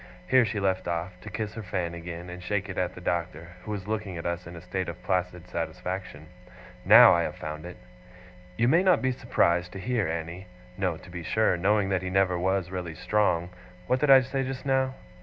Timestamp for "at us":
4.17-4.47